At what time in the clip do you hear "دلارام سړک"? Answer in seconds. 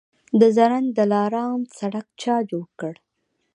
0.99-2.07